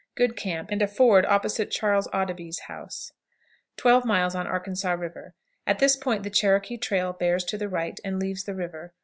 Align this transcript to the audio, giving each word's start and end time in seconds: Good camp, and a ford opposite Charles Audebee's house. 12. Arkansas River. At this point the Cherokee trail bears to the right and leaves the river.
Good 0.15 0.35
camp, 0.35 0.71
and 0.71 0.81
a 0.81 0.87
ford 0.87 1.27
opposite 1.27 1.69
Charles 1.69 2.07
Audebee's 2.11 2.61
house. 2.61 3.11
12. 3.77 4.09
Arkansas 4.09 4.93
River. 4.93 5.35
At 5.67 5.77
this 5.77 5.95
point 5.95 6.23
the 6.23 6.31
Cherokee 6.31 6.77
trail 6.77 7.13
bears 7.13 7.43
to 7.43 7.57
the 7.59 7.69
right 7.69 7.99
and 8.03 8.17
leaves 8.17 8.45
the 8.45 8.55
river. 8.55 8.93